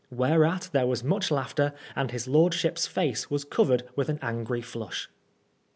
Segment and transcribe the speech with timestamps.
[0.09, 5.09] Whereat there was much laughter, and his lordship's face was covered with an angry flush.